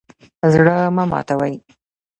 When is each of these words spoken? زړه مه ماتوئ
زړه 0.53 0.75
مه 0.95 1.03
ماتوئ 1.11 1.55